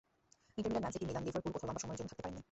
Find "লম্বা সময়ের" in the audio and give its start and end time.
1.69-1.99